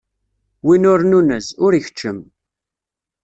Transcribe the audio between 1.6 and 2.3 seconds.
ur ikeččem.